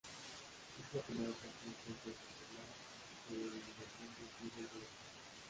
[0.79, 2.69] Es la primera ocasión que un profesional
[3.29, 4.89] de la iluminación recibe el galardón.